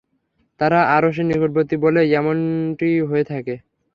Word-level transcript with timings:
তারা 0.59 0.79
আরশের 0.95 1.25
নিকটবর্তী 1.27 1.75
বলেই 1.83 2.09
এমনটি 2.19 2.89
হয়ে 3.09 3.25
থাকে। 3.31 3.55